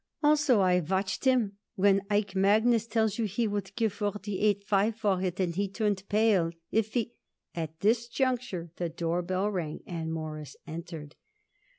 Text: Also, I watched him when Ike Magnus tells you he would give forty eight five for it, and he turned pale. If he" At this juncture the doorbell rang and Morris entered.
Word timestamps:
Also, 0.23 0.61
I 0.61 0.79
watched 0.79 1.25
him 1.25 1.57
when 1.75 2.01
Ike 2.09 2.35
Magnus 2.35 2.87
tells 2.87 3.19
you 3.19 3.25
he 3.25 3.47
would 3.47 3.75
give 3.75 3.93
forty 3.93 4.39
eight 4.39 4.63
five 4.63 4.95
for 4.95 5.21
it, 5.21 5.39
and 5.39 5.53
he 5.55 5.67
turned 5.67 6.09
pale. 6.09 6.49
If 6.71 6.95
he" 6.95 7.13
At 7.63 7.81
this 7.81 8.07
juncture 8.07 8.71
the 8.77 8.89
doorbell 8.89 9.51
rang 9.51 9.81
and 9.85 10.11
Morris 10.11 10.55
entered. 10.65 11.13